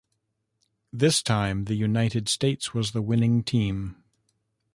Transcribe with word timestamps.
This 0.91 1.21
time 1.21 1.65
the 1.65 1.75
United 1.75 2.27
States 2.27 2.73
was 2.73 2.89
the 2.91 3.03
winning 3.03 3.43
team. 3.43 3.97